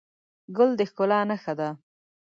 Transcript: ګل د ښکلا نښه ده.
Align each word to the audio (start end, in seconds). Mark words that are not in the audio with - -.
ګل 0.55 0.69
د 0.79 0.81
ښکلا 0.89 1.19
نښه 1.29 1.53
ده. 1.59 1.69